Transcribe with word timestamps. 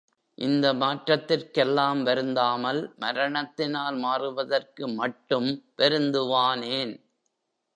இந்த 0.37 0.73
மாற்றத்திற்கெல்லாம் 0.73 2.01
வருந்தாமல், 2.03 2.81
மரணத்தினால் 2.97 3.97
மாறுவதற்கு 3.97 4.87
மட்டும் 4.95 5.49
வருந்துவானேன்? 5.77 6.93